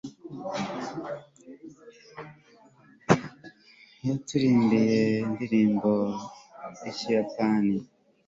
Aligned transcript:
yaturirimbiye 4.07 4.93
indirimbo 5.25 5.91
yikiyapani 6.81 7.75